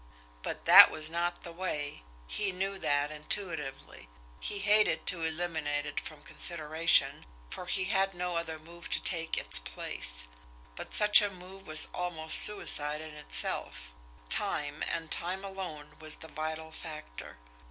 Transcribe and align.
But 0.41 0.65
that 0.65 0.89
was 0.89 1.11
not 1.11 1.43
the 1.43 1.51
way! 1.51 2.01
He 2.25 2.51
knew 2.51 2.79
that 2.79 3.11
intuitively. 3.11 4.09
He 4.39 4.57
hated 4.57 5.05
to 5.05 5.21
eliminate 5.21 5.85
it 5.85 5.99
from 5.99 6.23
consideration, 6.23 7.27
for 7.51 7.67
he 7.67 7.83
had 7.85 8.15
no 8.15 8.35
other 8.35 8.57
move 8.57 8.89
to 8.89 9.03
take 9.03 9.37
its 9.37 9.59
place 9.59 10.27
but 10.75 10.95
such 10.95 11.21
a 11.21 11.29
move 11.29 11.67
was 11.67 11.87
almost 11.93 12.39
suicide 12.41 12.99
in 12.99 13.13
itself. 13.13 13.93
Time, 14.27 14.83
and 14.91 15.11
time 15.11 15.45
alone, 15.45 15.95
was 15.99 16.15
the 16.15 16.27
vital 16.29 16.71
factor. 16.71 17.37